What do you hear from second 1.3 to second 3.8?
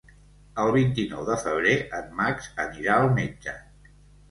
febrer en Max anirà al metge.